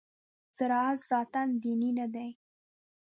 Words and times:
زراعت 0.57 0.99
ذاتاً 1.09 1.43
دیني 1.61 1.91
نه 1.99 2.05
دی. 2.13 2.29